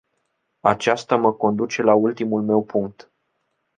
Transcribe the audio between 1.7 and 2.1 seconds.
la